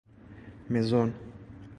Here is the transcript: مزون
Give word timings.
مزون 0.69 1.13